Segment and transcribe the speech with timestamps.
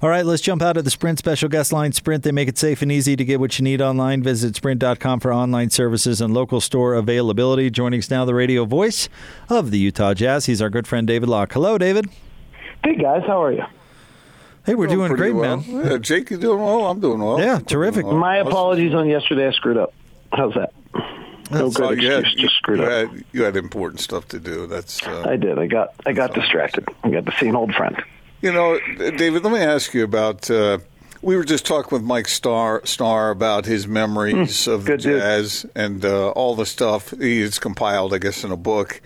[0.00, 1.90] All right, let's jump out of the Sprint special guest line.
[1.90, 4.22] Sprint, they make it safe and easy to get what you need online.
[4.22, 7.68] Visit sprint.com for online services and local store availability.
[7.68, 9.08] Joining us now, the radio voice
[9.48, 10.46] of the Utah Jazz.
[10.46, 11.52] He's our good friend David Locke.
[11.52, 12.06] Hello, David.
[12.84, 13.24] Hey, guys.
[13.26, 13.64] How are you?
[14.64, 15.56] Hey, we're doing, great, well.
[15.56, 15.86] man.
[15.90, 16.86] Yeah, Jake, you doing well?
[16.86, 17.40] I'm doing well.
[17.40, 18.04] Yeah, I'm terrific.
[18.06, 18.16] well.
[18.16, 19.48] My apologies on yesterday.
[19.48, 19.94] I screwed up.
[20.32, 20.72] How's that?
[21.50, 22.36] No good you had, excuse.
[22.36, 22.90] you, Just screwed you up.
[23.10, 24.66] had you had important stuff to do.
[24.66, 25.58] That's uh, I did.
[25.58, 26.86] I got I got distracted.
[27.02, 27.96] I got to see an old friend.
[28.40, 29.42] You know, David.
[29.42, 30.50] Let me ask you about.
[30.50, 30.78] Uh,
[31.20, 35.20] we were just talking with Mike Starr, Starr about his memories of the good dude.
[35.20, 39.00] jazz and uh, all the stuff he's compiled, I guess, in a book.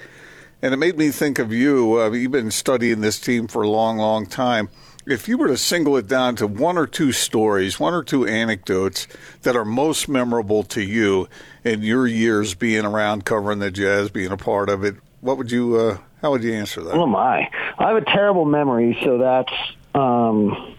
[0.61, 2.01] And it made me think of you.
[2.01, 4.69] Uh, you've been studying this team for a long, long time.
[5.07, 8.27] If you were to single it down to one or two stories, one or two
[8.27, 9.09] anecdotes
[9.41, 11.29] that are most memorable to you
[11.65, 15.51] in your years being around covering the jazz, being a part of it, what would
[15.51, 15.99] you?
[16.23, 16.95] How would you answer that?
[16.95, 17.51] Oh my!
[17.79, 19.53] I have a terrible memory, so that's.
[19.93, 20.77] Um,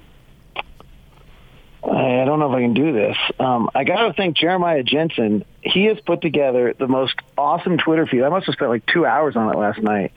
[1.84, 3.18] I don't know if I can do this.
[3.40, 5.44] Um, I got to thank Jeremiah Jensen.
[5.62, 8.24] He has put together the most awesome Twitter feed.
[8.24, 10.14] I must have spent like two hours on it last night,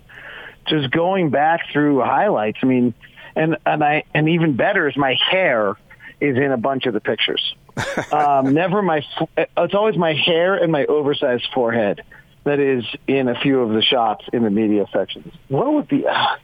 [0.69, 2.59] just going back through highlights.
[2.63, 2.95] I mean,
[3.35, 5.75] and and I and even better is my hair
[6.21, 7.57] is in a bunch of the pictures.
[8.13, 9.05] um, never my.
[9.37, 12.05] It's always my hair and my oversized forehead
[12.47, 15.35] that is in a few of the shots in the media sections.
[15.49, 16.07] What would be?
[16.07, 16.13] Uh,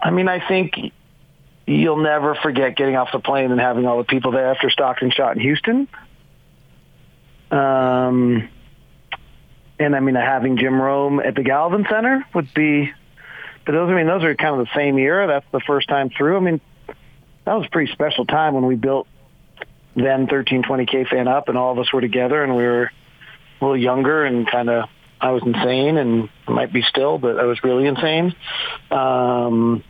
[0.00, 0.74] I mean, I think
[1.66, 5.10] you'll never forget getting off the plane and having all the people there after Stockton
[5.10, 5.88] shot in Houston.
[7.50, 8.48] Um,
[9.80, 12.92] and I mean, having Jim Rome at the Gallivan Center would be.
[13.64, 15.26] But those, I mean, those are kind of the same era.
[15.26, 16.36] That's the first time through.
[16.36, 16.60] I mean,
[17.44, 19.08] that was a pretty special time when we built
[19.96, 22.92] then 1320 KFAN up, and all of us were together, and we were
[23.60, 24.88] a little younger and kind of.
[25.18, 28.36] I was insane, and might be still, but I was really insane.
[28.90, 29.82] Um,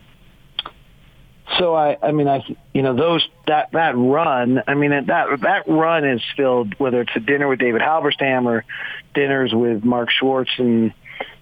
[1.57, 4.61] so I, I mean, I, you know, those that that run.
[4.67, 8.65] I mean, that that run is filled whether it's a dinner with David Halberstam or
[9.13, 10.93] dinners with Mark Schwartz and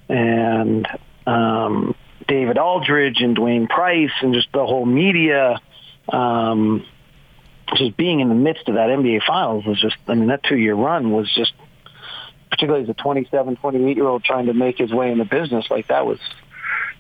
[0.08, 0.88] and
[1.26, 1.96] um,
[2.28, 5.60] David Aldridge and Dwayne Price and just the whole media.
[6.08, 6.86] Um,
[7.76, 9.96] just being in the midst of that NBA Finals was just.
[10.08, 11.54] I mean, that two year run was just.
[12.56, 15.66] Particularly as a 27, 28 year old trying to make his way in the business,
[15.70, 16.20] like that was,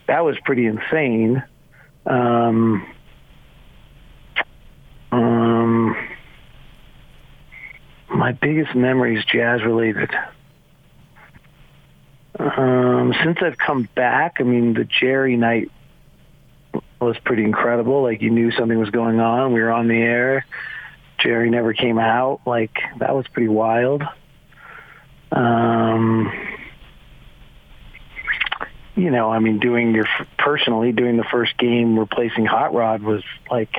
[0.05, 1.41] that was pretty insane.
[2.05, 2.85] Um,
[5.13, 5.95] um,
[8.09, 10.09] my biggest memory is jazz related.
[12.37, 15.71] Um, since I've come back, I mean, the Jerry night
[16.99, 18.03] was pretty incredible.
[18.03, 19.53] Like you knew something was going on.
[19.53, 20.45] We were on the air.
[21.17, 22.41] Jerry never came out.
[22.45, 24.03] Like that was pretty wild.
[25.35, 26.31] Um,
[28.95, 30.07] you know, I mean, doing your
[30.37, 33.75] personally doing the first game replacing Hot Rod was like.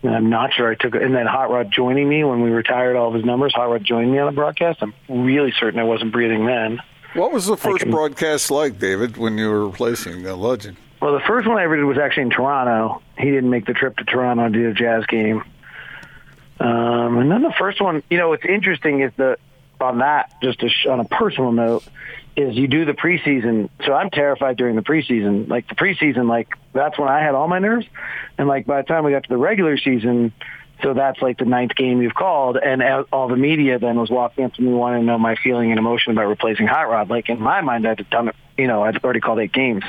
[0.00, 1.02] I'm not sure I took it.
[1.02, 3.52] And then Hot Rod joining me when we retired all of his numbers.
[3.54, 4.80] Hot Rod joined me on the broadcast.
[4.80, 6.80] I'm really certain I wasn't breathing then.
[7.14, 10.76] What was the first can- broadcast like, David, when you were replacing the legend?
[11.02, 13.02] Well, the first one I ever did was actually in Toronto.
[13.18, 15.42] He didn't make the trip to Toronto to do a jazz game.
[16.60, 19.40] Um, and then the first one, you know, what's interesting is that
[19.80, 21.84] on that, just sh- on a personal note,
[22.36, 23.68] is you do the preseason.
[23.84, 25.48] So I'm terrified during the preseason.
[25.48, 27.86] Like the preseason, like that's when I had all my nerves.
[28.36, 30.32] And like by the time we got to the regular season,
[30.82, 34.44] so that's like the ninth game you've called, and all the media then was walking
[34.44, 37.10] up to me wanting to know my feeling and emotion about replacing Hot Rod.
[37.10, 38.36] Like in my mind, I'd done it.
[38.56, 39.82] You know, I'd already called eight games.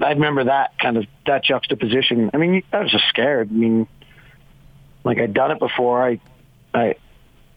[0.00, 2.30] I remember that kind of that juxtaposition.
[2.34, 3.50] I mean, I was just scared.
[3.50, 3.86] I mean,
[5.04, 6.04] like I'd done it before.
[6.04, 6.20] I,
[6.74, 6.96] I,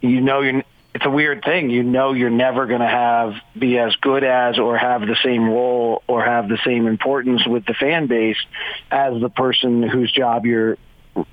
[0.01, 0.63] you know, you're.
[0.95, 1.69] It's a weird thing.
[1.69, 5.49] You know, you're never going to have be as good as or have the same
[5.49, 8.37] role or have the same importance with the fan base
[8.89, 10.77] as the person whose job you're.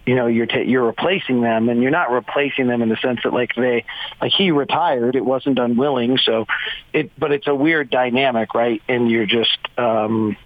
[0.04, 3.20] You know, you're ta you're replacing them, and you're not replacing them in the sense
[3.22, 3.84] that like they
[4.20, 5.16] like he retired.
[5.16, 6.46] It wasn't unwilling, so
[6.92, 7.10] it.
[7.18, 8.82] But it's a weird dynamic, right?
[8.88, 9.58] And you're just.
[9.78, 10.36] um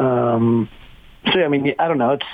[0.00, 0.68] um,
[1.32, 2.12] so I mean, I don't know.
[2.12, 2.26] It's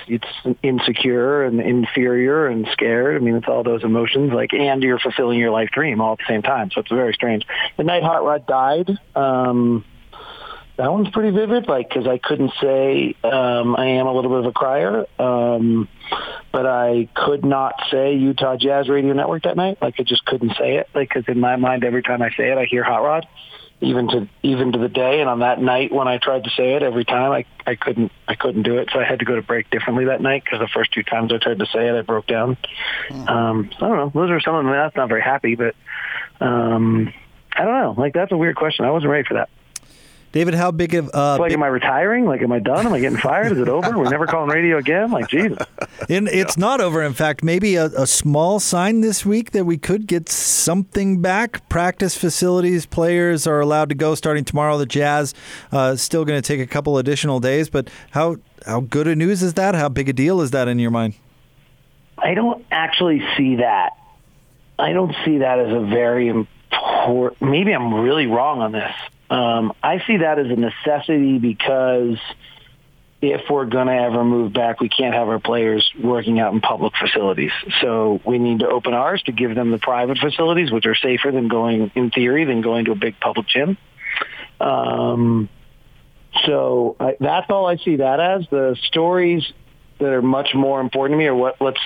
[0.45, 3.15] it's insecure and inferior and scared.
[3.15, 4.31] I mean, it's all those emotions.
[4.31, 6.71] Like, and you're fulfilling your life dream all at the same time.
[6.71, 7.45] So it's very strange.
[7.75, 8.97] The night Hot Rod died.
[9.15, 9.83] Um,
[10.77, 11.67] that one's pretty vivid.
[11.67, 15.89] Like, because I couldn't say um, I am a little bit of a crier, um,
[16.51, 19.79] but I could not say Utah Jazz Radio Network that night.
[19.81, 20.87] Like, I just couldn't say it.
[20.95, 23.27] Like, because in my mind, every time I say it, I hear Hot Rod
[23.79, 26.73] even to even to the day and on that night when I tried to say
[26.73, 28.89] it every time I I couldn't I couldn't do it.
[28.91, 31.31] So I had to go to break differently that night because the first two times
[31.31, 32.57] I tried to say it I broke down.
[33.27, 34.11] Um so I don't know.
[34.13, 34.73] Those are some of them.
[34.73, 35.75] That's not very happy but
[36.41, 37.13] um
[37.53, 37.95] I don't know.
[37.97, 38.85] Like that's a weird question.
[38.85, 39.49] I wasn't ready for that
[40.37, 42.27] David, how big of uh, like, big, am I retiring?
[42.27, 42.85] Like, am I done?
[42.85, 43.53] Am I getting fired?
[43.53, 43.97] Is it over?
[43.97, 45.09] We're never calling radio again?
[45.09, 45.57] Like, Jesus.
[46.09, 47.01] in, it's not over.
[47.01, 51.67] In fact, maybe a, a small sign this week that we could get something back.
[51.69, 54.77] Practice facilities, players are allowed to go starting tomorrow.
[54.77, 55.33] The Jazz
[55.71, 59.41] uh, still going to take a couple additional days, but how how good a news
[59.41, 59.73] is that?
[59.73, 61.15] How big a deal is that in your mind?
[62.15, 63.93] I don't actually see that.
[64.77, 67.41] I don't see that as a very important.
[67.41, 68.93] Maybe I'm really wrong on this.
[69.29, 72.17] Um, I see that as a necessity because
[73.21, 76.61] if we're going to ever move back, we can't have our players working out in
[76.61, 77.51] public facilities.
[77.81, 81.31] So we need to open ours to give them the private facilities, which are safer
[81.31, 83.77] than going, in theory, than going to a big public gym.
[84.61, 85.49] Um,
[86.45, 88.47] so I, that's all I see that as.
[88.51, 89.43] The stories
[89.99, 91.79] that are much more important to me are what let's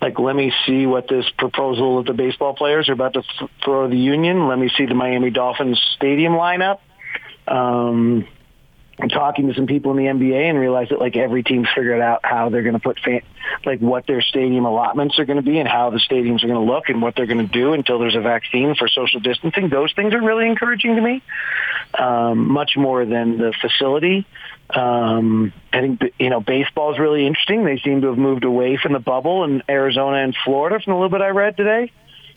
[0.00, 3.50] like let me see what this proposal of the baseball players are about to th-
[3.64, 4.48] throw the union.
[4.48, 6.78] Let me see the Miami Dolphins stadium lineup.
[7.46, 8.26] Um,
[8.98, 12.00] I'm talking to some people in the NBA and realize that like every team's figured
[12.00, 13.22] out how they're going to put fan,
[13.64, 16.64] like what their stadium allotments are going to be and how the stadiums are going
[16.66, 19.68] to look and what they're going to do until there's a vaccine for social distancing.
[19.68, 21.22] Those things are really encouraging to me,
[21.98, 24.26] um, much more than the facility.
[24.70, 27.64] Um, I think you know baseball is really interesting.
[27.64, 30.96] They seem to have moved away from the bubble in Arizona and Florida from a
[30.96, 31.92] little bit I read today,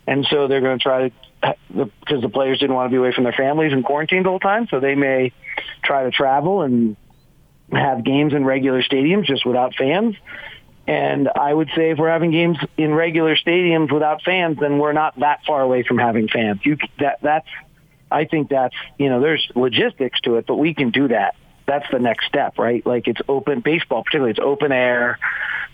[0.06, 1.14] and so they're going to try to
[1.70, 4.40] because the players didn't want to be away from their families and quarantined the whole
[4.40, 5.32] time, so they may
[5.84, 6.96] try to travel and
[7.72, 10.16] have games in regular stadiums just without fans.
[10.86, 14.94] And I would say if we're having games in regular stadiums without fans, then we're
[14.94, 16.60] not that far away from having fans.
[16.64, 17.48] You that that's
[18.10, 21.36] I think that's you know there's logistics to it, but we can do that.
[21.66, 22.84] That's the next step, right?
[22.84, 25.18] Like it's open baseball, particularly it's open air.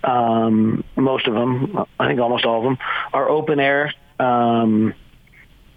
[0.02, 2.78] Um, most of them, I think almost all of them,
[3.12, 3.92] are open air.
[4.18, 4.94] Um,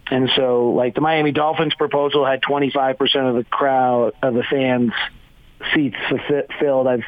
[0.09, 4.91] and so, like the Miami Dolphins proposal had 25% of the crowd of the fans
[5.73, 5.97] seats
[6.59, 6.87] filled.
[6.87, 7.03] I've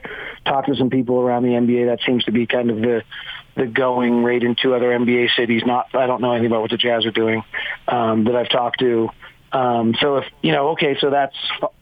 [0.45, 1.87] talked to some people around the NBA.
[1.87, 3.03] That seems to be kind of the
[3.55, 5.63] the going rate in two other NBA cities.
[5.65, 7.43] Not I don't know anything about what the Jazz are doing
[7.87, 9.09] um, that I've talked to.
[9.51, 11.35] Um, so if you know, okay, so that's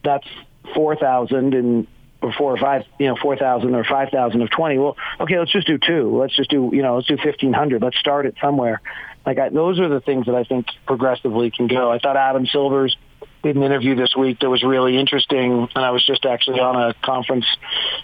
[0.03, 0.27] that's
[0.73, 1.87] four thousand and
[2.21, 4.77] or four or five, you know, four thousand or five thousand of twenty.
[4.77, 6.17] Well, okay, let's just do two.
[6.17, 7.81] Let's just do, you know, let's do fifteen hundred.
[7.81, 8.81] Let's start it somewhere.
[9.25, 11.91] Like I, those are the things that I think progressively can go.
[11.91, 12.95] I thought Adam Silvers
[13.43, 16.89] did an interview this week that was really interesting, and I was just actually on
[16.89, 17.45] a conference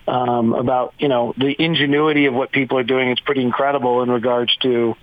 [0.08, 3.10] um, about you know the ingenuity of what people are doing.
[3.10, 4.96] It's pretty incredible in regards to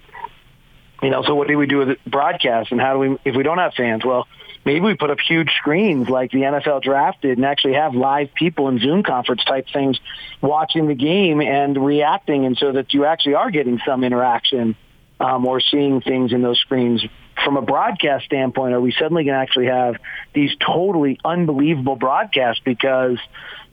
[1.03, 1.23] you know.
[1.23, 3.75] So what do we do with broadcast, and how do we if we don't have
[3.75, 4.05] fans?
[4.05, 4.27] Well,
[4.65, 8.33] maybe we put up huge screens like the NFL draft did and actually have live
[8.35, 9.99] people in Zoom conference type things
[10.41, 14.77] watching the game and reacting, and so that you actually are getting some interaction
[15.19, 17.05] um, or seeing things in those screens.
[17.45, 19.97] From a broadcast standpoint, are we suddenly going to actually have
[20.35, 23.19] these totally unbelievable broadcasts because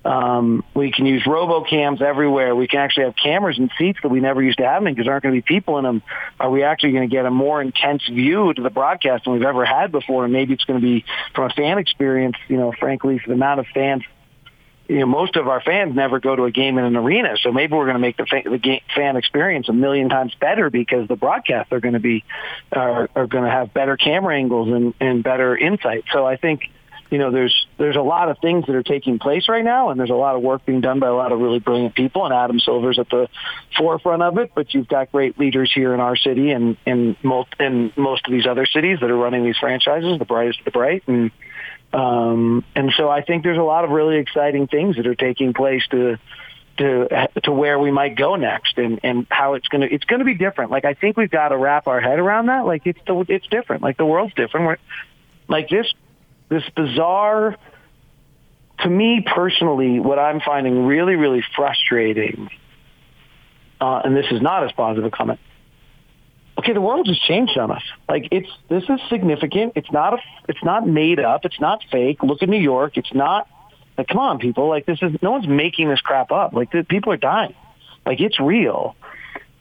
[0.07, 2.55] um, we can use robocams everywhere.
[2.55, 5.11] We can actually have cameras in seats that we never used to have because there
[5.11, 6.01] aren't going to be people in them.
[6.39, 9.43] Are we actually going to get a more intense view to the broadcast than we've
[9.43, 10.23] ever had before?
[10.23, 11.03] And maybe it's going to be
[11.35, 14.03] from a fan experience, you know, frankly, for the amount of fans
[14.87, 17.51] you know, most of our fans never go to a game in an arena, so
[17.51, 20.69] maybe we're going to make the, fa- the game, fan experience a million times better
[20.69, 22.23] because the broadcasts are going to be
[22.71, 26.05] are, are going to have better camera angles and, and better insight.
[26.13, 26.61] So I think
[27.09, 29.99] you know there's there's a lot of things that are taking place right now, and
[29.99, 32.33] there's a lot of work being done by a lot of really brilliant people, and
[32.33, 33.27] Adam Silver's at the
[33.77, 34.51] forefront of it.
[34.55, 38.31] But you've got great leaders here in our city and in most in most of
[38.31, 41.31] these other cities that are running these franchises, the brightest of the bright, and
[41.93, 45.53] um, and so I think there's a lot of really exciting things that are taking
[45.53, 46.17] place to
[46.77, 50.19] to to where we might go next and and how it's going to it's going
[50.19, 50.71] to be different.
[50.71, 52.65] Like I think we've got to wrap our head around that.
[52.65, 53.83] Like it's the, it's different.
[53.83, 54.67] Like the world's different.
[54.67, 54.77] We're,
[55.47, 55.91] like this
[56.49, 57.55] this bizarre
[58.79, 62.49] to me personally what I'm finding really really frustrating
[63.79, 65.39] uh, and this is not as positive a comment
[66.67, 67.83] okay, the world has changed on us.
[68.09, 69.73] Like it's this is significant.
[69.75, 70.17] It's not a
[70.49, 71.45] it's not made up.
[71.45, 72.21] It's not fake.
[72.23, 72.97] Look at New York.
[72.97, 73.47] It's not
[73.97, 74.67] like come on, people.
[74.67, 76.53] Like this is no one's making this crap up.
[76.53, 77.55] Like the, people are dying.
[78.05, 78.95] Like it's real.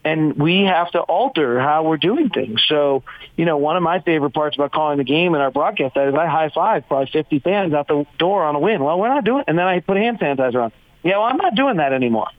[0.03, 2.63] And we have to alter how we're doing things.
[2.69, 3.03] So,
[3.35, 6.13] you know, one of my favorite parts about calling the game in our broadcast is
[6.13, 8.81] I high five probably 50 fans out the door on a win.
[8.81, 9.45] Well, we're not doing, it.
[9.49, 10.71] and then I put hand sanitizer on.
[11.03, 12.29] Yeah, well, I'm not doing that anymore.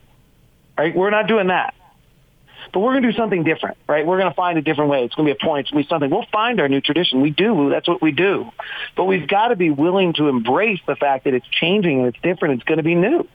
[0.77, 0.95] Right?
[0.95, 1.75] We're not doing that.
[2.73, 4.05] But we're going to do something different, right?
[4.05, 5.03] We're going to find a different way.
[5.03, 5.61] It's going to be a point.
[5.61, 6.09] It's going to be something.
[6.09, 7.21] We'll find our new tradition.
[7.21, 7.69] We do.
[7.69, 8.49] That's what we do.
[8.95, 12.21] But we've got to be willing to embrace the fact that it's changing and it's
[12.21, 12.55] different.
[12.55, 13.27] It's going to be new.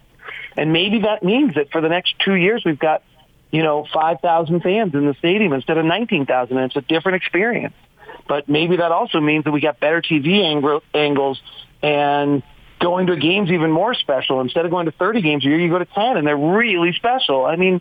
[0.57, 3.03] And maybe that means that for the next two years, we've got,
[3.51, 6.57] you know, 5,000 fans in the stadium instead of 19,000.
[6.57, 7.75] And it's a different experience.
[8.29, 11.41] But maybe that also means that we got better TV ang- angles
[11.83, 12.43] and
[12.81, 14.41] going to games even more special.
[14.41, 16.93] Instead of going to 30 games a year, you go to 10, and they're really
[16.93, 17.45] special.
[17.45, 17.81] I mean,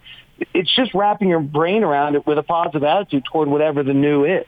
[0.54, 4.26] it's just wrapping your brain around it with a positive attitude toward whatever the new
[4.26, 4.46] is.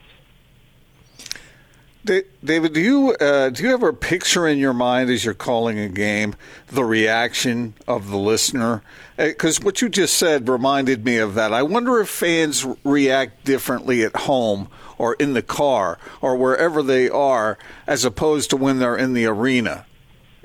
[2.06, 5.90] David, do you uh, do you a picture in your mind as you're calling a
[5.90, 6.36] game,
[6.68, 8.84] the reaction of the listener?
[9.18, 11.52] Because uh, what you just said reminded me of that.
[11.52, 14.68] I wonder if fans react differently at home
[15.00, 19.26] or in the car or wherever they are, as opposed to when they're in the
[19.26, 19.88] arena.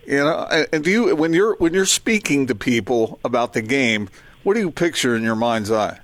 [0.07, 4.09] You know, and do you when you're when you're speaking to people about the game,
[4.43, 5.99] what do you picture in your mind's eye?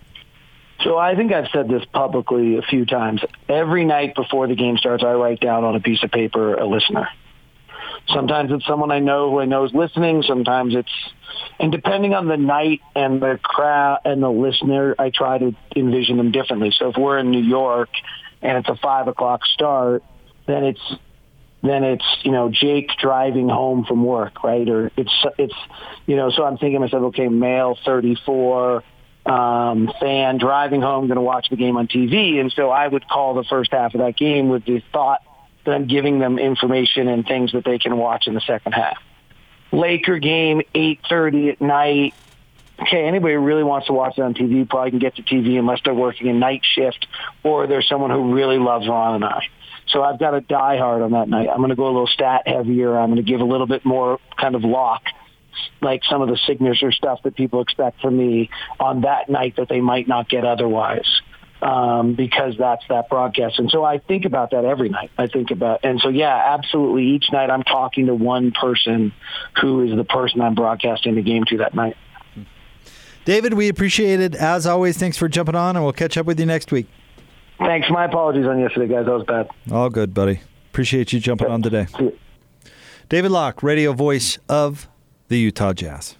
[0.82, 3.22] So I think I've said this publicly a few times.
[3.48, 6.66] Every night before the game starts, I write down on a piece of paper a
[6.66, 7.08] listener.
[8.08, 10.22] Sometimes it's someone I know who I know is listening.
[10.22, 10.92] Sometimes it's,
[11.58, 16.18] and depending on the night and the crowd and the listener, I try to envision
[16.18, 16.72] them differently.
[16.78, 17.88] So if we're in New York
[18.42, 20.04] and it's a five o'clock start,
[20.46, 20.94] then it's
[21.68, 24.68] then it's you know Jake driving home from work, right?
[24.68, 25.54] Or it's it's
[26.06, 28.82] you know so I'm thinking myself, okay, male, 34,
[29.26, 32.40] um, fan driving home, going to watch the game on TV.
[32.40, 35.22] And so I would call the first half of that game with the thought
[35.64, 38.98] that I'm giving them information and things that they can watch in the second half.
[39.72, 42.14] Laker game, 8.30 at night.
[42.80, 45.58] Okay, anybody who really wants to watch it on TV probably can get to TV
[45.58, 47.06] unless they're working a night shift
[47.42, 49.48] or there's someone who really loves Ron and I.
[49.88, 51.48] So I've got a die hard on that night.
[51.48, 52.98] I'm going to go a little stat heavier.
[52.98, 55.02] I'm going to give a little bit more kind of lock
[55.80, 59.68] like some of the signature stuff that people expect from me on that night that
[59.68, 61.08] they might not get otherwise.
[61.62, 63.58] Um, because that's that broadcast.
[63.58, 65.10] And so I think about that every night.
[65.16, 67.06] I think about, and so yeah, absolutely.
[67.06, 69.14] Each night I'm talking to one person
[69.62, 71.96] who is the person I'm broadcasting the game to that night.
[73.24, 74.34] David, we appreciate it.
[74.34, 76.88] As always, thanks for jumping on, and we'll catch up with you next week.
[77.58, 77.88] Thanks.
[77.90, 79.06] My apologies on yesterday, guys.
[79.06, 79.48] That was bad.
[79.72, 80.40] All good, buddy.
[80.70, 81.86] Appreciate you jumping on today.
[83.08, 84.88] David Locke, radio voice of
[85.28, 86.16] the Utah Jazz.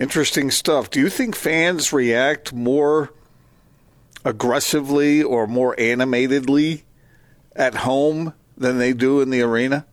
[0.00, 0.90] Interesting stuff.
[0.90, 3.12] Do you think fans react more
[4.24, 6.84] aggressively or more animatedly
[7.56, 9.86] at home than they do in the arena?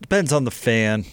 [0.00, 1.04] Depends on the fan.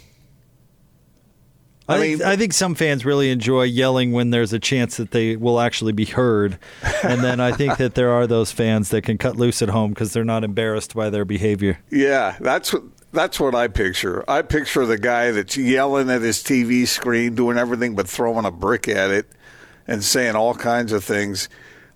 [1.88, 4.98] I, I mean, think, I think some fans really enjoy yelling when there's a chance
[4.98, 6.60] that they will actually be heard,
[7.04, 9.92] and then I think that there are those fans that can cut loose at home
[9.92, 11.80] because they're not embarrassed by their behavior.
[11.90, 14.24] Yeah, that's what that's what I picture.
[14.30, 18.52] I picture the guy that's yelling at his TV screen, doing everything but throwing a
[18.52, 19.28] brick at it
[19.88, 21.48] and saying all kinds of things.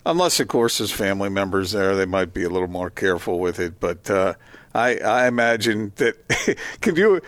[0.05, 3.59] Unless, of course, his family members there, they might be a little more careful with
[3.59, 3.79] it.
[3.79, 4.33] But uh,
[4.73, 6.57] I, I imagine that.
[6.81, 7.21] can you?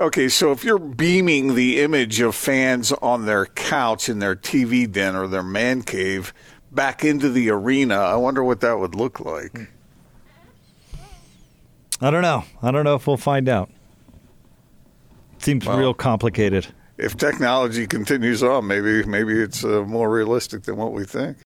[0.00, 4.90] Okay, so if you're beaming the image of fans on their couch in their TV
[4.90, 6.32] den or their man cave
[6.70, 9.68] back into the arena, I wonder what that would look like.
[12.00, 12.44] I don't know.
[12.62, 13.70] I don't know if we'll find out.
[15.38, 16.68] Seems well, real complicated.
[16.96, 21.36] If technology continues on, maybe maybe it's uh, more realistic than what we think.